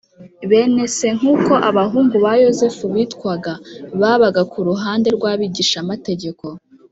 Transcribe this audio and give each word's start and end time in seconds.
Bene 0.49 0.83
se, 0.97 1.07
nk’uko 1.17 1.53
abahungu 1.69 2.15
ba 2.23 2.33
Yosefu 2.43 2.83
bitwaga, 2.93 3.53
babaga 4.01 4.41
ku 4.51 4.59
ruhande 4.67 5.07
rw’Abigishamategeko 5.17 6.45